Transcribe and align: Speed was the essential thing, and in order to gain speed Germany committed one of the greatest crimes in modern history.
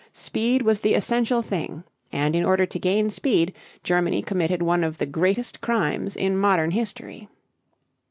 Speed 0.13 0.63
was 0.63 0.79
the 0.79 0.95
essential 0.95 1.43
thing, 1.43 1.83
and 2.11 2.35
in 2.35 2.43
order 2.43 2.65
to 2.65 2.79
gain 2.79 3.11
speed 3.11 3.53
Germany 3.83 4.23
committed 4.23 4.63
one 4.63 4.83
of 4.83 4.97
the 4.97 5.05
greatest 5.05 5.61
crimes 5.61 6.15
in 6.15 6.35
modern 6.35 6.71
history. 6.71 7.29